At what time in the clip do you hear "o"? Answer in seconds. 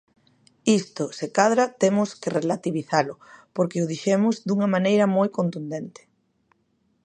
3.83-3.89